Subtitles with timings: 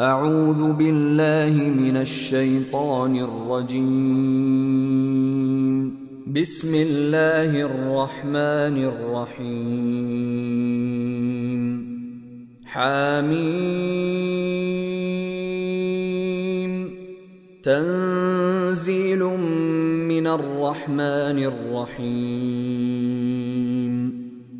[0.00, 3.84] أعوذ بالله من الشيطان الرجيم.
[6.32, 9.50] بسم الله الرحمن الرحيم.
[12.64, 13.70] حميم.
[17.62, 19.24] تنزيل
[20.08, 23.49] من الرحمن الرحيم.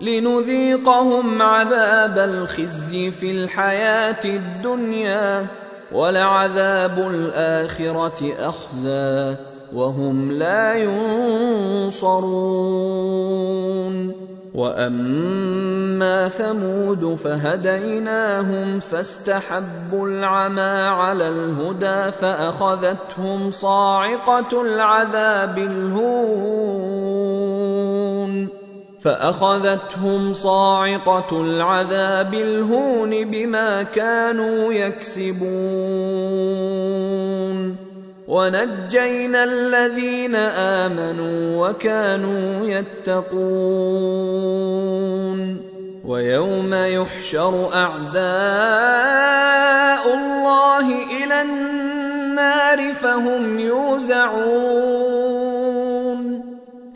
[0.00, 5.46] لنذيقهم عذاب الخزي في الحياة الدنيا
[5.92, 9.36] ولعذاب الآخرة اخزي
[9.74, 10.74] وهم لا
[11.84, 12.54] ينصرون.
[14.54, 27.53] وأما ثمود فهديناهم فاستحبوا العمى على الهدى فأخذتهم صاعقة العذاب الهون.
[29.04, 35.44] فأخذتهم صاعقة العذاب الهون بما كانوا يكسبون.
[38.28, 43.34] ونجينا الذين آمنوا وكانوا يتقون.
[46.04, 48.24] ويوم يحشر أعداء
[50.14, 50.86] الله
[51.24, 55.34] إلى النار فهم يوزعون.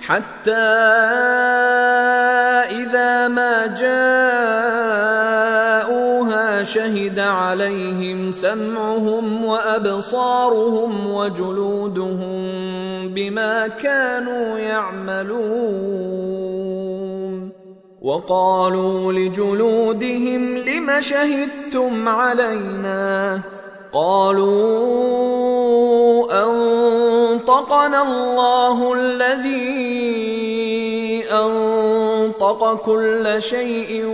[0.00, 1.87] حتى
[3.74, 3.98] جاءوها
[6.62, 12.48] شهد عليهم سمعهم وأبصارهم وجلودهم
[13.14, 16.08] بما كانوا يعملون.
[18.02, 23.40] وقالوا لجلودهم لم شهدتم علينا؟
[23.92, 25.18] قالوا
[26.44, 30.87] أنطقنا الله الذي
[32.48, 34.04] انطق كل شيء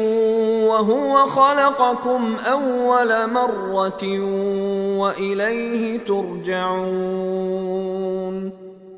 [0.68, 4.18] وهو خلقكم أول مرة
[4.98, 7.44] وإليه ترجعون.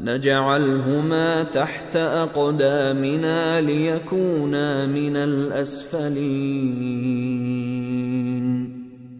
[0.00, 6.66] نجعلهما تحت أقدامنا ليكونا من الأسفلين.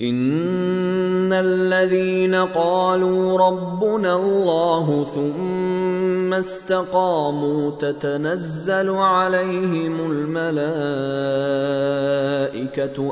[0.02, 10.56] إن الذين قالوا ربنا الله ثم استقاموا تتنزل عليهم الملائكة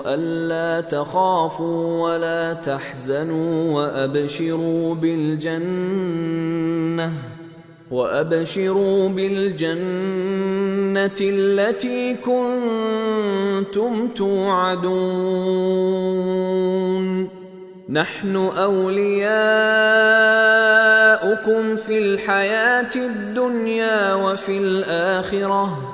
[0.06, 5.94] ألا تخافوا ولا تحزنوا وأبشروا بالجنة.
[7.91, 9.81] وأبشروا بالجنة
[11.21, 15.45] التي كنتم توعدون.
[17.88, 19.37] نحن أولياؤكم
[21.76, 25.94] في الحياة الدنيا وفي الآخرة.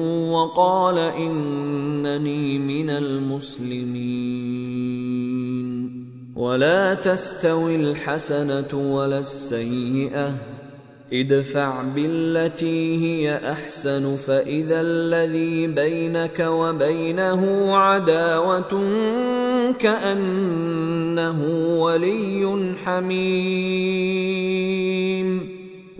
[0.41, 4.51] وقال إنني من المسلمين.
[6.35, 10.33] ولا تستوي الحسنة ولا السيئة.
[11.13, 18.83] ادفع بالتي هي أحسن فإذا الذي بينك وبينه عداوة
[19.79, 21.43] كأنه
[21.81, 24.01] ولي حميم.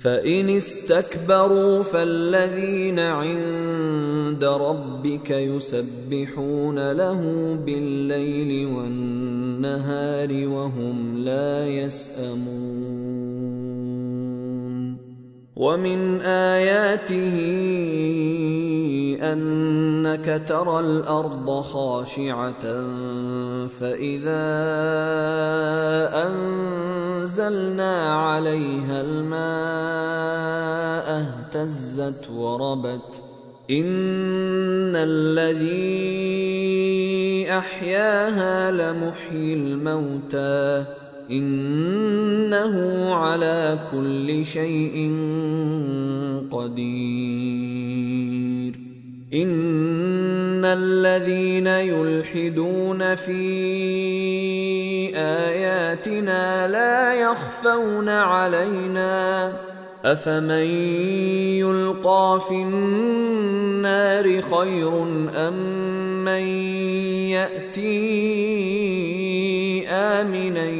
[0.00, 13.29] فان استكبروا فالذين عند ربك يسبحون له بالليل والنهار وهم لا يسامون
[15.60, 17.36] ومن آياته
[19.22, 22.62] أنك ترى الأرض خاشعة
[23.68, 24.46] فإذا
[26.26, 29.60] أنزلنا عليها الماء
[31.20, 33.22] اهتزت وربت.
[33.70, 35.90] إن الذي
[37.58, 40.84] أحياها لمحيي الموتى.
[41.30, 45.14] إنه على كل شيء
[46.50, 48.00] قدير.
[49.34, 53.42] إن الذين يلحدون في
[55.16, 59.52] آياتنا لا يخفون علينا.
[60.04, 60.66] أفمن
[61.60, 65.02] يلقى في النار خير
[65.36, 65.54] أم
[66.24, 66.42] من
[67.30, 67.90] يأتي
[69.88, 70.79] آمنا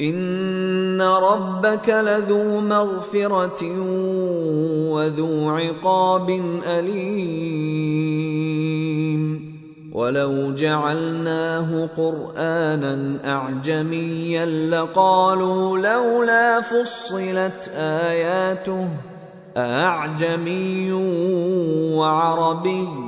[0.00, 3.62] ان ربك لذو مغفره
[4.90, 6.30] وذو عقاب
[6.66, 8.28] اليم
[9.92, 18.88] ولو جعلناه قرانا اعجميا لقالوا لولا فصلت اياته
[19.56, 20.92] اعجمي
[21.92, 23.07] وعربي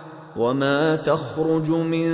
[0.37, 2.09] وما تخرج من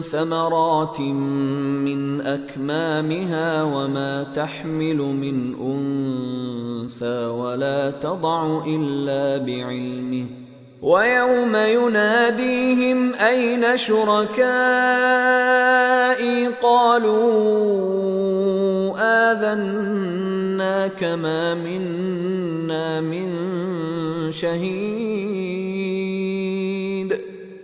[0.00, 10.26] ثمرات من اكمامها وما تحمل من انثى ولا تضع الا بعلمه
[10.82, 14.42] ويوم يناديهم اين شركائي
[16.62, 17.22] قالوا
[19.32, 23.32] اذناك ما منا من
[24.32, 25.31] شهيد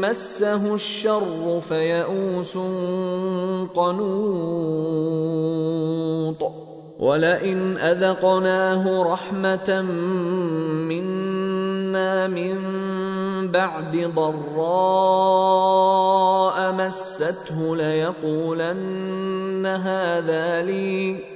[0.00, 2.58] مسه الشر فيئوس
[3.74, 4.96] قنوط
[6.98, 9.82] ولئن أذقناه رحمة
[10.88, 12.56] منا من
[13.50, 15.36] بعد ضراء
[16.72, 21.35] مسته ليقولن هذا لي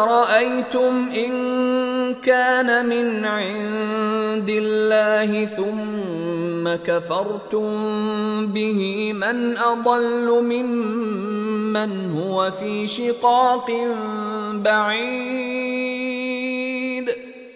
[0.00, 7.66] قل ارايتم ان كان من عند الله ثم كفرتم
[8.46, 13.70] به من اضل ممن هو في شقاق
[14.54, 15.90] بعيد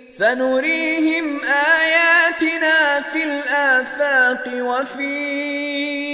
[0.09, 6.14] سنريهم اياتنا في الافاق وفي